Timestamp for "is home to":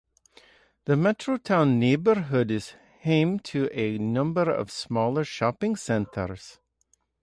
2.49-3.69